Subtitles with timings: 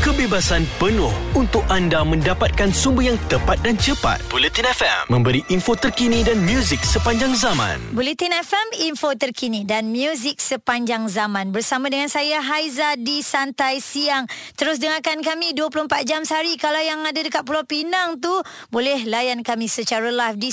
[0.00, 4.16] kebebasan penuh untuk anda mendapatkan sumber yang tepat dan cepat.
[4.32, 7.76] Bulletin FM memberi info terkini dan muzik sepanjang zaman.
[7.92, 14.24] Bulletin FM info terkini dan muzik sepanjang zaman bersama dengan saya Haiza di Santai Siang.
[14.56, 16.56] Terus dengarkan kami 24 jam sehari.
[16.56, 18.32] Kalau yang ada dekat Pulau Pinang tu
[18.72, 20.48] boleh layan kami secara live di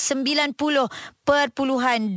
[1.27, 2.15] 101.2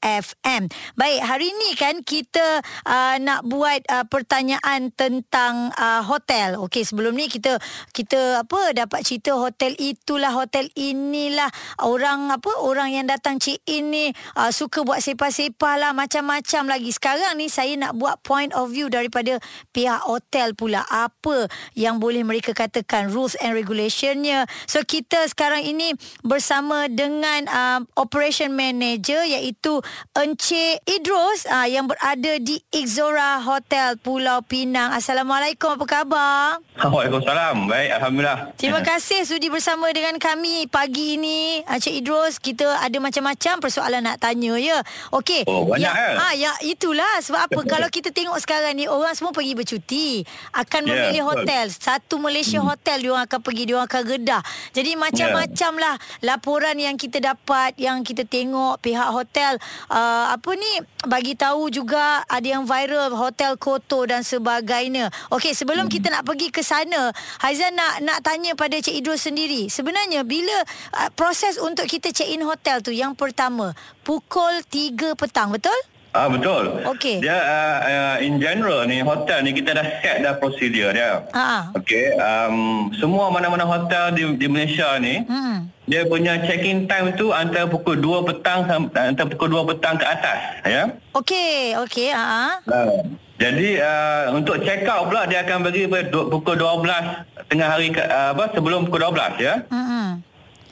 [0.00, 0.62] FM.
[0.96, 6.56] Baik, hari ini kan kita uh, nak buat uh, pertanyaan tentang uh, hotel.
[6.64, 7.60] Okey, sebelum ni kita
[7.92, 11.52] kita apa dapat cerita hotel itulah hotel inilah
[11.84, 16.96] orang apa orang yang datang check in ni uh, suka buat sepa-sepa lah macam-macam lagi.
[16.96, 19.36] Sekarang ni saya nak buat point of view daripada
[19.76, 20.80] pihak hotel pula.
[20.88, 24.48] Apa yang boleh mereka katakan rules and regulationnya.
[24.64, 25.92] So kita sekarang ini
[26.24, 29.82] bersama dengan uh, operation Operation Manager iaitu
[30.14, 34.94] Encik Idros aa, ah, yang berada di Ixora Hotel Pulau Pinang.
[34.94, 36.62] Assalamualaikum, apa khabar?
[36.78, 37.66] Waalaikumsalam.
[37.66, 38.38] Baik, Alhamdulillah.
[38.54, 41.66] Terima kasih sudi bersama dengan kami pagi ini.
[41.66, 44.78] Encik Idros, kita ada macam-macam persoalan nak tanya ya.
[45.10, 45.48] Okey.
[45.50, 46.10] Oh, banyak ya.
[46.14, 50.06] Ah, ya, itulah sebab apa kalau kita tengok sekarang ni orang semua pergi bercuti
[50.54, 51.64] akan ya, memilih yeah, hotel.
[51.72, 52.68] Satu Malaysia hmm.
[52.70, 54.42] hotel dia orang akan pergi, dia orang akan gedah.
[54.70, 55.82] Jadi macam-macam yeah.
[55.82, 58.35] lah laporan yang kita dapat yang kita tengok
[58.82, 59.56] pihak hotel
[59.88, 60.72] uh, apa ni
[61.08, 65.08] bagi tahu juga ada yang viral hotel kotor dan sebagainya.
[65.32, 65.94] Okey, sebelum hmm.
[65.94, 69.70] kita nak pergi ke sana, Haizan nak nak tanya pada Cik Idrus sendiri.
[69.72, 70.56] Sebenarnya bila
[70.98, 75.95] uh, proses untuk kita check in hotel tu yang pertama pukul 3 petang, betul?
[76.16, 76.64] Ah betul.
[76.96, 77.20] Okey.
[77.20, 81.28] Dia uh, uh, in general ni hotel ni kita dah set dah prosedur dia.
[81.36, 81.76] Ha.
[81.76, 82.16] Okey.
[82.16, 85.20] Um, semua mana-mana hotel di, di Malaysia ni.
[85.28, 85.68] Hmm.
[85.86, 90.38] Dia punya check-in time tu antara pukul 2 petang antara pukul 2 petang ke atas,
[90.66, 90.82] ya.
[91.14, 92.58] Okey, okey, ha.
[92.66, 93.06] Uh,
[93.38, 98.50] jadi uh, untuk check out pula dia akan bagi pukul 12 tengah hari uh, apa
[98.56, 99.54] sebelum pukul 12 ya.
[99.70, 100.24] Hmm.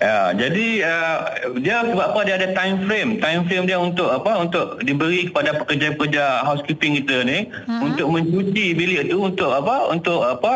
[0.03, 1.19] Ya, jadi uh,
[1.63, 4.43] dia sebab apa dia ada time frame, time frame dia untuk apa?
[4.43, 7.81] Untuk diberi kepada pekerja-pekerja housekeeping kita ni hmm.
[7.81, 9.95] untuk mencuci bilik tu untuk apa?
[9.95, 10.53] Untuk apa?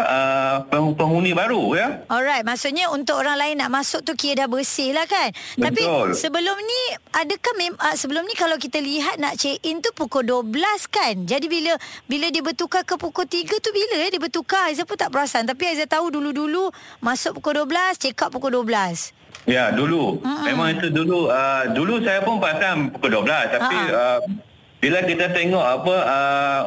[0.75, 2.03] Uh, penghuni baru ya.
[2.11, 5.31] Alright, maksudnya untuk orang lain nak masuk tu kira dah bersih lah kan.
[5.55, 5.65] Betul.
[5.71, 5.83] Tapi
[6.19, 6.83] sebelum ni
[7.15, 10.51] adakah mem- uh, sebelum ni kalau kita lihat nak check in tu pukul 12
[10.91, 11.15] kan.
[11.23, 11.79] Jadi bila
[12.11, 15.47] bila dia bertukar ke pukul 3 tu bila ya dia bertukar Aizah pun tak perasan
[15.47, 19.15] tapi Aizah tahu dulu-dulu masuk pukul 12 check out pukul 12.
[19.49, 20.21] Ya, dulu.
[20.21, 20.45] Uh-huh.
[20.45, 21.33] Memang itu dulu.
[21.33, 23.57] Uh, dulu saya pun perasan pukul 12.
[23.57, 23.97] Tapi uh-huh.
[23.97, 24.21] uh,
[24.79, 25.95] bila kita tengok apa...
[26.05, 26.63] Uh,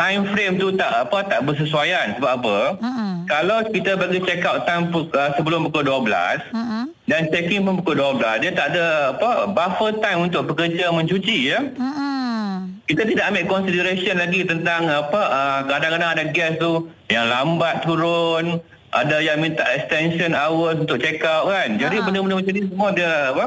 [0.00, 3.14] time frame tu tak apa tak bersesuaian sebab apa uh-huh.
[3.28, 6.88] kalau kita bagi check out time uh, sebelum pukul 12 uh-huh.
[7.04, 11.52] dan check in pun pukul 12 dia tak ada apa buffer time untuk pekerja mencuci
[11.52, 12.64] ya uh-huh.
[12.88, 18.64] kita tidak ambil consideration lagi tentang apa uh, kadang-kadang ada guest tu yang lambat turun
[18.90, 21.78] ada yang minta extension hours untuk check out kan.
[21.78, 22.04] Jadi ha.
[22.04, 23.44] benda-benda macam ni semua dia apa?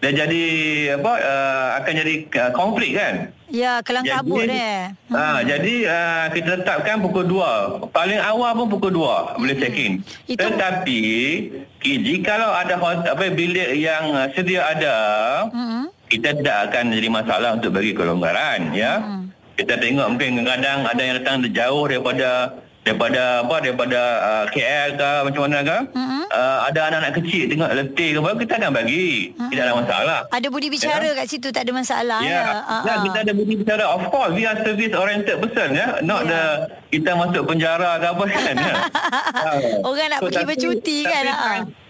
[0.00, 0.44] Dia jadi
[0.96, 3.36] apa uh, akan jadi uh, konflik kan.
[3.52, 4.96] Ya, kelang kabut dia.
[5.12, 5.40] Ha, hmm.
[5.44, 7.92] jadi uh, kita tetapkan pukul 2.
[7.92, 10.00] Paling awal pun pukul 2 boleh check in.
[10.24, 10.40] Itu...
[10.40, 11.00] Tetapi
[11.84, 12.80] jika kalau ada
[13.12, 14.96] apa bilik yang uh, sedia ada,
[15.52, 15.92] hmm.
[16.08, 19.04] kita tidak akan jadi masalah untuk bagi kelonggaran ya.
[19.04, 19.28] Hmm.
[19.60, 25.10] Kita tengok mungkin kadang-kadang ada yang datang jauh daripada daripada apa daripada uh, KL ke
[25.28, 26.24] macam mana ke uh-huh.
[26.32, 29.50] uh, ada anak-anak kecil tengok letih ke apa kita akan bagi uh-huh.
[29.52, 31.12] tidak ada masalah ada budi bicara ya.
[31.12, 32.42] kat situ tak ada masalah ya, ya.
[32.56, 32.82] Uh-huh.
[32.88, 36.32] ya kita ada budi bicara of course we are service oriented person ya not yeah.
[36.32, 36.42] the
[36.90, 38.74] kita masuk penjara ke apa kan ya.
[39.88, 41.64] orang nak so, pergi tapi, bercuti tapi kan time,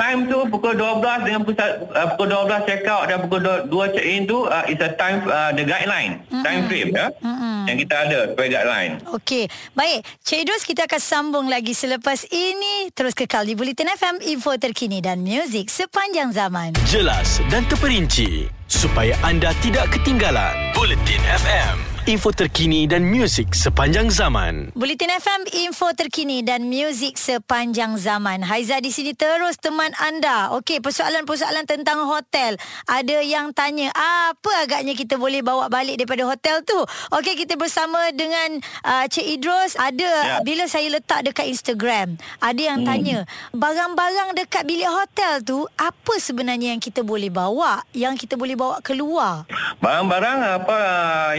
[0.00, 3.94] time tu pukul 12 dengan pukul, uh, pukul 12 check out dan pukul 2, 2
[3.94, 6.42] check in tu uh, is a time uh, the guideline uh-huh.
[6.42, 7.68] time frame ya uh-huh.
[7.68, 9.44] yang kita ada sebagai guideline okey
[9.76, 12.88] baik Cik Idrus kita akan sambung lagi selepas ini.
[12.96, 16.72] Terus kekal di Bulletin FM, info terkini dan muzik sepanjang zaman.
[16.88, 20.74] Jelas dan terperinci supaya anda tidak ketinggalan.
[20.74, 24.68] Bulletin FM info terkini dan muzik sepanjang zaman.
[24.76, 28.44] Bulletin FM, info terkini dan muzik sepanjang zaman.
[28.44, 30.52] Haiza di sini terus teman anda.
[30.52, 32.60] Okey, persoalan-persoalan tentang hotel.
[32.84, 36.76] Ada yang tanya, apa agaknya kita boleh bawa balik daripada hotel tu?
[37.08, 39.72] Okey, kita bersama dengan uh, Cik Idros.
[39.80, 40.36] Ada, ya.
[40.44, 42.88] bila saya letak dekat Instagram, ada yang hmm.
[42.92, 43.18] tanya,
[43.56, 47.80] barang-barang dekat bilik hotel tu, apa sebenarnya yang kita boleh bawa?
[47.96, 49.48] Yang kita boleh bawa keluar?
[49.80, 50.78] Barang-barang apa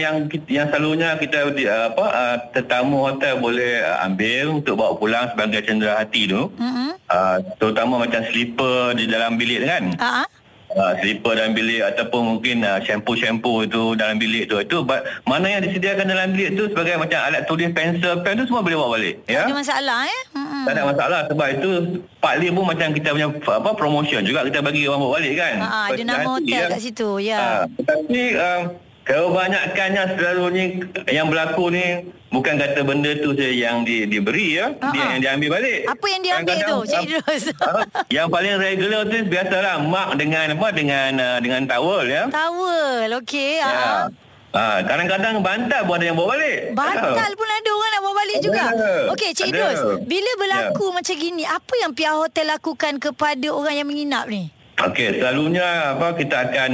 [0.02, 1.52] yang kita yang selalunya kita
[1.92, 6.48] apa uh, tetamu hotel boleh uh, ambil untuk bawa pulang sebagai cendera hati tu.
[6.56, 6.90] Mm-hmm.
[7.06, 9.84] Uh, terutama macam slipper di dalam bilik kan.
[9.94, 10.26] Uh-huh.
[10.74, 14.82] uh, slipper dalam bilik ataupun mungkin uh, shampoo-shampoo itu dalam bilik tu itu
[15.24, 18.76] mana yang disediakan dalam bilik tu sebagai macam alat tulis pensel pen tu semua boleh
[18.76, 20.22] bawa balik ya Ada masalah eh?
[20.34, 20.64] Mm-mm.
[20.66, 21.70] tak ada masalah sebab itu
[22.18, 25.78] partly pun macam kita punya apa promotion juga kita bagi orang bawa balik kan Ha,
[25.94, 26.72] ada nama hotel ya.
[26.72, 27.10] kat situ.
[27.22, 27.38] Ya.
[27.38, 28.62] Ah, tetapi um,
[29.06, 30.64] kebanyakannya selalunya
[31.06, 35.08] yang berlaku ni bukan kata benda tu saja yang di, diberi ya, Ah, dia ah.
[35.14, 35.80] yang diambil balik.
[35.86, 37.44] Apa yang diambil tu, Cik Idrus?
[37.62, 42.22] ah, yang paling regular tu biasalah mak dengan apa dengan uh, dengan towel ya.
[42.28, 43.08] Towel.
[43.22, 43.62] Okey.
[43.62, 43.70] Ya.
[43.70, 44.10] Ha.
[44.56, 46.58] Ah, kadang-kadang bantal pun ada yang bawa balik.
[46.72, 48.44] Bantal pun ada orang nak bawa balik Ada.
[48.44, 48.64] juga.
[49.12, 49.54] Okey, Cik Ada.
[49.54, 49.80] Idrus.
[50.08, 54.48] Bila berlaku macam gini, apa yang pihak hotel lakukan kepada orang yang menginap ni?
[54.76, 56.70] Okey, selalunya apa kita akan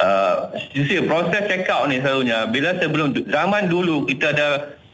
[0.00, 0.34] uh,
[0.72, 4.48] sisi proses check out ni selalunya bila sebelum zaman dulu kita ada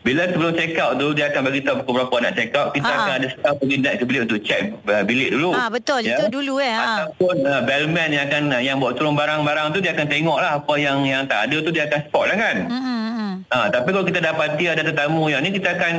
[0.04, 2.84] bila sebelum check out tu dia akan bagi tahu pukul berapa nak check out kita
[2.84, 3.00] Ha, ha.
[3.08, 5.56] akan ada staff pergi naik ke bilik untuk check uh, bilik dulu.
[5.56, 6.76] Ah betul itu dulu eh.
[6.76, 7.08] Ha.
[7.08, 10.60] Ataupun uh, bellman yang akan uh, yang bawa turun barang-barang tu dia akan tengok lah
[10.60, 12.56] apa yang yang tak ada tu dia akan spot lah kan.
[12.68, 13.32] Hmm, hmm, hmm.
[13.48, 15.94] Ha, tapi kalau kita dapati ada tetamu yang ni kita akan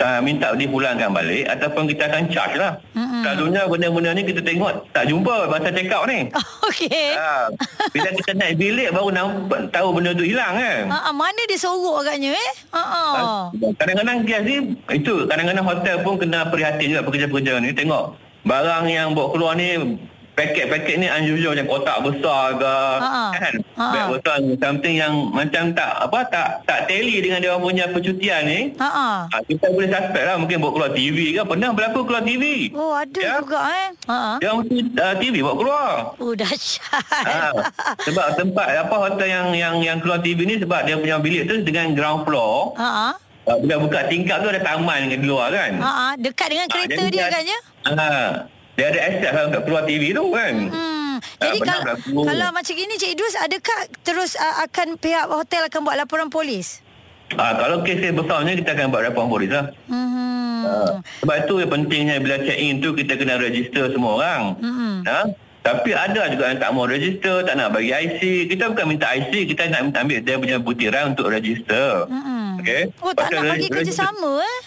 [0.00, 2.72] uh, minta dipulangkan balik ataupun kita akan charge lah.
[2.94, 6.30] Selalunya benda-benda ni kita tengok tak jumpa masa check out ni.
[6.68, 7.08] Okey.
[7.14, 7.50] Ha,
[7.92, 10.82] bila kita naik bilik baru nampak tahu benda tu hilang kan.
[10.90, 12.52] Ha, ah, mana dia sorok agaknya eh?
[12.74, 13.50] Ah.
[13.78, 14.56] Kadang-kadang kes ni
[14.90, 19.96] itu kadang-kadang hotel pun kena prihatin juga pekerja-pekerja ni tengok barang yang bawa keluar ni
[20.34, 23.24] paket-paket ni unusual macam kotak besar ke Ha-ha.
[23.32, 23.86] kan Ha-ha.
[23.88, 28.42] beg besar something yang macam tak apa tak tak tally dengan dia orang punya percutian
[28.42, 29.18] ni Ha ah.
[29.24, 32.92] ha, kita boleh suspect lah mungkin bawa keluar TV ke pernah berlaku keluar TV Oh
[32.92, 33.38] ada Ya.
[33.38, 33.88] juga eh.
[34.04, 34.36] Ha ah.
[34.36, 37.02] dia mesti uh, TV bawa keluar Oh dahsyat.
[37.22, 37.48] ha,
[38.00, 41.62] sebab tempat apa hotel yang yang yang keluar TV ni sebab dia punya bilik tu
[41.62, 43.14] dengan ground floor Ha ah.
[43.56, 46.90] bila buka tingkap tu ada taman di luar kan Ha ah, dekat dengan Ah, kereta
[46.96, 47.58] jadi dia dia- agaknya.
[47.84, 48.06] Ha,
[48.74, 50.54] dia ada akses lah untuk keluar TV tu kan.
[50.70, 51.16] Hmm.
[51.38, 52.20] Tak Jadi pernah kalau berlaku.
[52.26, 56.82] kalau macam gini Cik Idrus adakah terus uh, akan pihak hotel akan buat laporan polis?
[57.34, 59.66] Ha, kalau kes kes besarnya kita akan buat laporan polis lah.
[59.88, 60.62] Hmm.
[60.64, 60.70] Ha,
[61.22, 64.42] sebab itu yang pentingnya bila check in tu kita kena register semua orang.
[64.60, 64.96] Hmm.
[65.06, 65.20] Ha?
[65.64, 68.52] Tapi ada juga yang tak mau register, tak nak bagi IC.
[68.52, 72.04] Kita bukan minta IC, kita nak ambil dia punya butiran untuk register.
[72.04, 72.60] Hmm.
[72.60, 72.92] Okey.
[73.00, 74.58] Oh tak Pasal nak bagi kerjasama eh?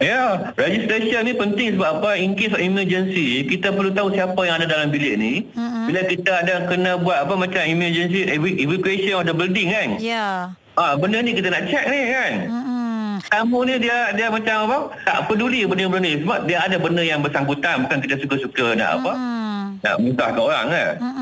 [0.00, 2.16] Ya, registration ni penting sebab apa?
[2.16, 5.44] In case of emergency, kita perlu tahu siapa yang ada dalam bilik ni.
[5.52, 5.92] Mm-mm.
[5.92, 10.00] Bila kita ada kena buat apa macam emergency evac- evacuation of the building kan.
[10.00, 10.56] Ya.
[10.72, 12.32] Ah, benda ni kita nak check ni kan.
[12.48, 13.12] Hmm.
[13.28, 14.76] Tamu ni dia dia macam apa?
[15.04, 19.12] Tak peduli benda-benda ni sebab dia ada benda yang bersangkutan bukan kita suka-suka nak apa?
[19.12, 19.64] Hmm.
[19.84, 20.92] Nak muntah ke orang kan.
[20.96, 21.19] Hmm.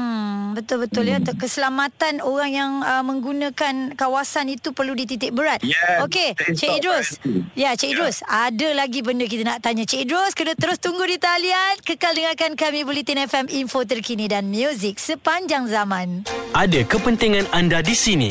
[0.58, 5.62] Betul-betul ya Untuk Keselamatan orang yang uh, menggunakan kawasan itu perlu dititik berat.
[5.62, 7.08] Yes, Okey, Cik Idrus.
[7.54, 7.94] Ya, Cik Ya.
[7.94, 9.86] Idrus, ada lagi benda kita nak tanya.
[9.86, 11.78] Cik Idrus, kena terus tunggu di talian.
[11.86, 16.26] Kekal dengarkan kami Bulletin FM info terkini dan muzik sepanjang zaman.
[16.52, 18.30] Ada kepentingan anda di sini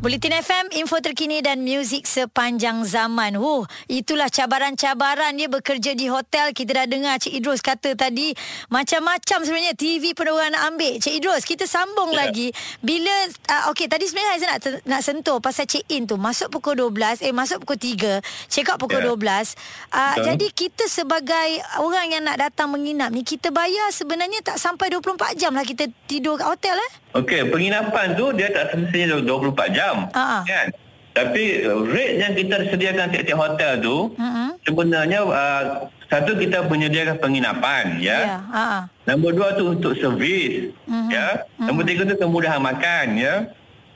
[0.00, 3.36] Bulletin FM, info terkini dan muzik sepanjang zaman.
[3.36, 6.56] Wuh, itulah cabaran-cabaran dia bekerja di hotel.
[6.56, 8.32] Kita dah dengar Cik Idrus kata tadi,
[8.72, 10.96] macam-macam sebenarnya TV pun orang nak ambil.
[10.96, 12.24] Cik Idrus, kita sambung Ya.
[12.24, 12.48] lagi.
[12.80, 13.12] Bila,
[13.52, 16.16] uh, okey tadi sebenarnya Haizan nak, nak sentuh pasal check-in tu.
[16.16, 19.12] Masuk pukul 12, eh masuk pukul 3, check out pukul Ya.
[19.12, 19.52] 12.
[19.92, 20.24] Uh, Betul.
[20.32, 25.36] jadi kita sebagai orang yang nak datang menginap ni, kita bayar sebenarnya tak sampai 24
[25.36, 26.92] jam lah kita tidur kat hotel eh.
[27.10, 30.06] Okey, penginapan tu dia tak semestinya 24 jam.
[30.14, 30.46] Ha-ha.
[30.46, 30.66] Kan?
[31.10, 34.54] Tapi uh, rate yang kita sediakan tiap-tiap hotel tu Mm-mm.
[34.62, 35.62] sebenarnya uh,
[36.06, 38.18] satu kita menyediakan penginapan ya.
[38.18, 38.82] Ya, ha ah.
[39.10, 41.10] Nombor dua tu untuk servis Mhm.
[41.10, 41.42] ya.
[41.58, 43.46] Nombor tiga tu kemudahan makan ya.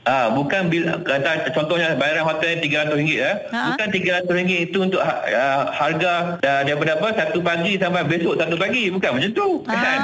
[0.05, 3.31] Ah bukan bil kata contohnya bayaran hotel RM300 ya.
[3.49, 3.73] Ha.
[3.73, 4.29] Bukan RM300
[4.69, 9.31] itu untuk uh, harga uh, daripada apa satu pagi sampai besok satu pagi bukan macam
[9.33, 9.99] tu kan.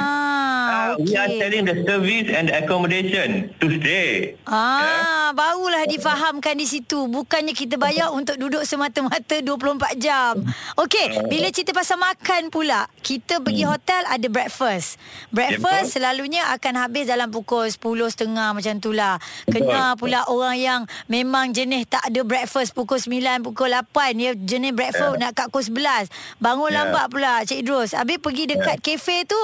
[0.92, 1.38] Ah, Ah, we are okey.
[1.38, 4.36] selling the service and the accommodation to stay.
[4.44, 7.06] Ah, barulah difahamkan di situ.
[7.06, 10.44] Bukannya kita bayar untuk duduk semata-mata 24 jam.
[10.76, 15.00] Okey, bila cerita pasal makan pula, kita pergi hotel ada breakfast.
[15.30, 15.94] Breakfast Betul.
[15.94, 19.16] selalunya akan habis dalam pukul 10.30 macam tu lah.
[19.44, 19.64] Betul.
[19.64, 24.12] Kena pula orang yang memang jenis tak ada breakfast pukul 9, pukul 8.
[24.14, 25.18] Dia jenis breakfast Ya.
[25.18, 26.06] nak kat pukul 11.
[26.38, 26.84] Bangun Ya.
[26.84, 27.90] lambat pula Cik Idrus.
[27.92, 29.38] Habis pergi dekat kafe tu,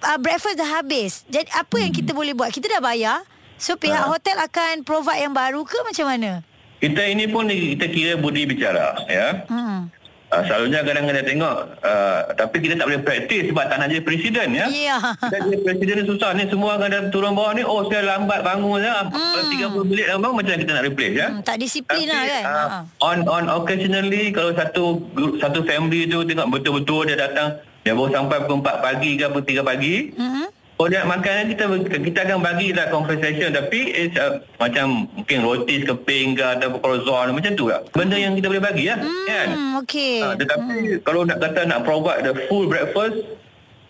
[0.00, 1.22] uh, breakfast dah habis.
[1.26, 2.50] Jadi apa yang kita boleh buat?
[2.50, 3.18] Kita dah bayar.
[3.58, 4.06] So pihak Ha.
[4.06, 6.46] hotel akan provide yang baru ke macam mana?
[6.78, 9.42] Kita ini pun kita kira budi bicara ya.
[9.50, 9.90] Hmm.
[10.28, 14.48] Uh, selalunya kadang-kadang tengok uh, tapi kita tak boleh praktis sebab tak nak jadi presiden
[14.52, 14.66] ya.
[14.68, 15.00] Ya.
[15.24, 19.08] Kita jadi presiden susah ni semua dah turun bawah ni oh saya lambat bangun ya.
[19.08, 19.72] Hmm.
[19.72, 21.26] 30 minit lambat macam kita nak replace ya.
[21.32, 22.44] Hmm, tak disiplin lah kan.
[22.44, 22.68] uh,
[23.00, 25.00] on on occasionally kalau satu
[25.40, 27.56] satu family tu tengok betul-betul dia datang
[27.88, 29.94] dia baru sampai pukul 4 pagi ke pukul 3 pagi.
[30.12, 30.44] Mhm.
[30.78, 31.64] Oh dia makanan kita
[32.04, 37.32] kita akan bagi lah compensation tapi it's uh, macam mungkin roti keping ke atau croissant
[37.32, 37.80] macam tu lah.
[37.96, 39.48] Benda yang kita boleh bagi lah kan.
[39.56, 40.22] Hmm, okey.
[40.22, 43.24] Ha, tetapi kalau nak kata nak provide the full breakfast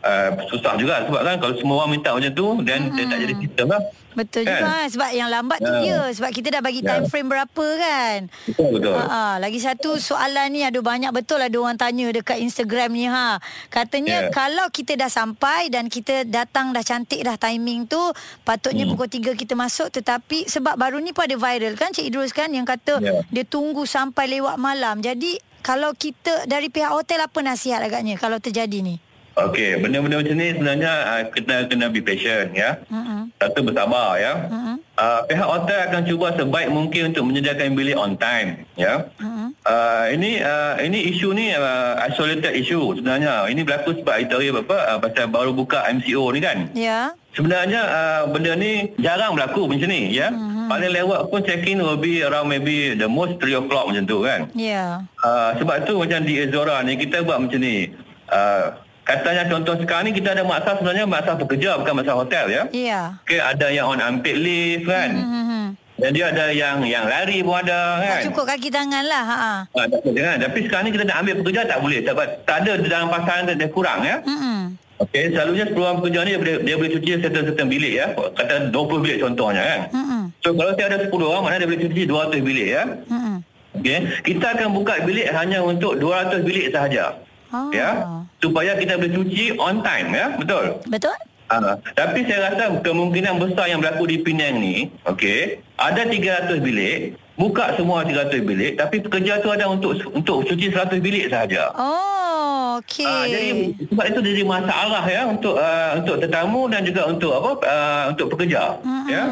[0.00, 3.34] uh, susah juga sebab kan kalau semua orang minta macam tu dan dia tak jadi
[3.36, 3.82] sistem lah.
[4.08, 4.58] Betul Kan?
[4.58, 5.78] juga sebab yang lambat tu Ya.
[5.78, 6.90] dia sebab kita dah bagi Ya.
[6.90, 8.18] time frame berapa kan.
[8.44, 8.92] Betul betul.
[8.92, 13.06] Ha, ha, lagi satu soalan ni ada banyak betul ada orang tanya dekat Instagram ni
[13.06, 13.38] ha.
[13.68, 14.30] Katanya Ya.
[14.32, 18.00] kalau kita dah sampai dan kita datang dah cantik dah timing tu
[18.42, 18.92] patutnya Hmm.
[18.92, 22.50] pukul 3 kita masuk tetapi sebab baru ni pun ada viral kan Cik Idrus kan
[22.50, 23.22] yang kata Ya.
[23.24, 24.98] dia tunggu sampai lewat malam.
[24.98, 28.98] Jadi kalau kita dari pihak hotel apa nasihat agaknya kalau terjadi ni?
[29.38, 32.74] Okey, benda-benda macam ni sebenarnya uh, kita kena be patient ya.
[32.90, 33.30] Mm-mm.
[33.38, 34.50] Satu bersabar ya.
[34.50, 34.82] Mm-mm.
[34.98, 39.06] Uh, pihak hotel akan cuba sebaik mungkin untuk menyediakan bilik on time ya.
[39.22, 39.54] Mm-mm.
[39.62, 43.46] Uh, ini uh, ini isu ni uh, isolated issue sebenarnya.
[43.46, 46.58] Ini berlaku sebab hari apa uh, pasal baru buka MCO ni kan.
[46.74, 47.14] Ya.
[47.38, 50.34] Sebenarnya uh, benda ni jarang berlaku macam ni ya.
[50.34, 50.66] Mm-hmm.
[50.66, 54.18] Paling lewat pun check in will be around maybe the most 3 o'clock macam tu
[54.26, 54.50] kan.
[54.58, 55.06] Ya.
[55.22, 57.94] Uh, sebab tu macam di Azora ni kita buat macam ni.
[58.28, 62.62] Uh, katanya contoh sekarang ni kita ada masa sebenarnya masa pekerja bukan masa hotel ya.
[62.76, 63.02] Ya.
[63.24, 65.16] Okay, ada yang on unpaid leave kan.
[65.16, 65.64] Mm-hmm.
[65.98, 68.22] Dan dia ada yang yang lari pun ada kan.
[68.22, 69.24] Tak cukup kaki tangan lah.
[69.26, 69.36] Ha.
[69.36, 69.52] ha.
[69.74, 70.36] Ah, tak boleh kan.
[70.46, 71.98] Tapi sekarang ni kita nak ambil pekerja tak boleh.
[72.06, 74.16] Sebab tak ada dalam pasaran dia, dia kurang ya.
[74.22, 74.60] Mm-mm.
[74.98, 78.06] Okey, selalunya peluang pekerja ni dia boleh, dia boleh cuci certain-certain bilik ya.
[78.14, 79.80] Kata 20 bilik contohnya kan.
[79.94, 80.22] Mm-mm.
[80.38, 82.82] So kalau saya ada 10 orang, mana dia boleh cuci 200 bilik ya.
[83.10, 83.36] Mm-mm.
[83.78, 87.14] Okey, kita akan buka bilik hanya untuk 200 bilik sahaja.
[87.52, 87.70] Ah.
[87.72, 87.90] Ya.
[88.38, 90.26] Supaya kita boleh cuci on time ya.
[90.36, 90.64] Betul.
[90.86, 91.16] Betul?
[91.48, 97.16] Ah, tapi saya rasa kemungkinan besar yang berlaku di Penang ni, okey, ada 300 bilik,
[97.40, 101.72] buka semua 300 bilik, tapi pekerja tu ada untuk untuk cuci 100 bilik sahaja.
[101.72, 103.08] Oh, okey.
[103.08, 107.50] Ah, jadi sebab itu jadi masalah ya untuk uh, untuk tetamu dan juga untuk apa
[107.64, 108.76] uh, untuk pekerja,
[109.08, 109.24] ya.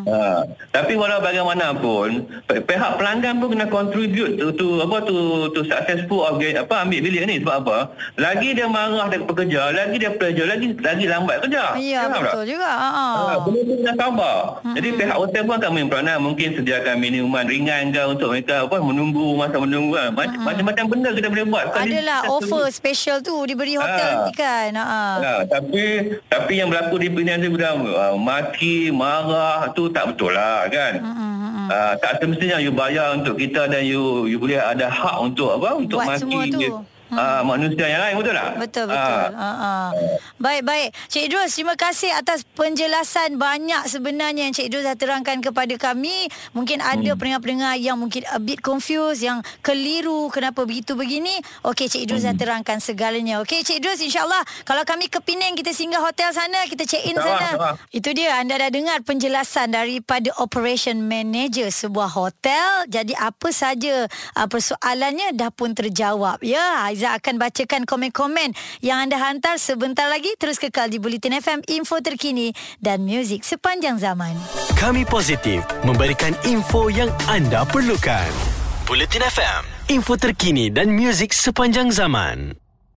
[0.00, 0.08] Hmm.
[0.10, 2.08] Ha, tapi walau bagaimanapun
[2.46, 5.16] pihak pelanggan pun kena contribute to, to apa tu
[5.50, 7.78] to successful organ, apa ambil bilik ni sebab apa
[8.16, 12.22] lagi dia marah dekat pekerja lagi dia pleasure lagi lagi lambat kerja Ya, Faham tak?
[12.26, 12.70] betul juga.
[12.70, 12.88] Ha.
[12.90, 14.36] Ha, tu kena sabar.
[14.60, 14.74] Hmm.
[14.74, 18.76] Jadi pihak hotel pun akan main peranan mungkin sediakan minuman ringan ke untuk mereka apa
[18.80, 20.08] menunggu masa menunggu kan.
[20.12, 21.64] Mac- Macam-macam benda kita boleh buat.
[21.68, 21.82] Hmm.
[21.82, 24.12] Adalah offer special tu diberi hotel Ah.
[24.16, 24.70] nanti kan.
[24.72, 25.02] Ha.
[25.18, 25.82] Ya, tapi
[26.26, 30.94] tapi yang berlaku di Penang tu uh, maki, marah tu tak betul lah kan.
[30.98, 31.28] Hmm,
[31.70, 35.78] Uh, tak semestinya you bayar untuk kita dan you you boleh ada hak untuk apa
[35.78, 36.58] untuk Buat maki semua tu.
[36.58, 36.74] dia-
[37.12, 38.50] uh, manusia yang lain betul tak?
[38.56, 39.22] Betul betul.
[39.34, 39.50] Ha.
[39.52, 39.72] ha.
[40.36, 40.88] Baik baik.
[41.06, 46.26] Cik Idrus terima kasih atas penjelasan banyak sebenarnya yang Cik Idrus dah terangkan kepada kami.
[46.52, 47.16] Mungkin ada Hmm.
[47.16, 51.32] pendengar-pendengar yang mungkin a bit confused yang keliru kenapa begitu begini.
[51.62, 52.40] Okey Cik Idrus dah Hmm.
[52.40, 53.40] terangkan segalanya.
[53.40, 57.12] Okey Cik Idrus insyaallah kalau kami ke Penang kita singgah hotel sana kita check in
[57.12, 57.50] InsyaAllah, sana.
[57.52, 57.74] insyaAllah.
[57.92, 62.68] Itu dia anda dah dengar penjelasan daripada operation manager sebuah hotel.
[62.86, 66.40] Jadi apa saja uh, persoalannya dah pun terjawab.
[66.40, 68.52] Ya, Aiza akan bacakan komen-komen
[68.84, 73.96] yang anda hantar sebentar lagi terus kekal di Bulletin FM info terkini dan muzik sepanjang
[73.96, 74.36] zaman.
[74.76, 78.28] Kami positif memberikan info yang anda perlukan.
[78.84, 79.62] Bulletin FM,
[79.96, 82.52] info terkini dan muzik sepanjang zaman.